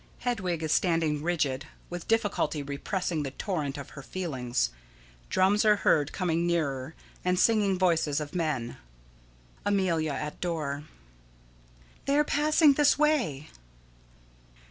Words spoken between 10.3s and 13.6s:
door.] They are passing this way.